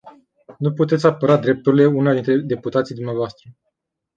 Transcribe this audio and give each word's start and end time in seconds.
Nu 0.57 0.71
puteți 0.73 1.05
apăra 1.05 1.37
drepturile 1.37 1.85
unuia 1.85 2.13
dintre 2.13 2.37
deputații 2.37 2.95
dvs. 2.95 3.31